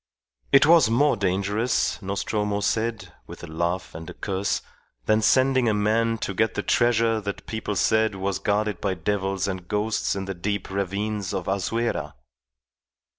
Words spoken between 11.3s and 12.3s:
of Azuera.